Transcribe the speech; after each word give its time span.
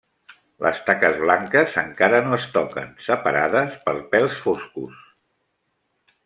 Les 0.67 0.77
taques 0.85 1.19
blanques 1.25 1.75
encara 1.81 2.21
no 2.29 2.33
es 2.37 2.47
toquen, 2.55 2.89
separades 3.09 3.77
per 3.85 3.95
pèls 4.15 4.41
foscos. 4.47 4.99